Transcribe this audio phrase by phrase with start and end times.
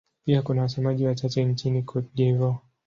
[0.25, 2.57] Pia kuna wasemaji wachache nchini Cote d'Ivoire.